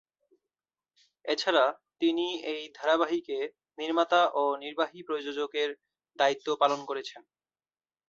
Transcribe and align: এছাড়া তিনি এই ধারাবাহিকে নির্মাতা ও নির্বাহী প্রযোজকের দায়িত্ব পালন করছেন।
এছাড়া 1.25 1.65
তিনি 2.01 2.27
এই 2.51 2.61
ধারাবাহিকে 2.75 3.37
নির্মাতা 3.77 4.21
ও 4.33 4.43
নির্বাহী 4.63 4.99
প্রযোজকের 5.07 5.69
দায়িত্ব 6.19 6.47
পালন 6.61 6.79
করছেন। 6.85 7.21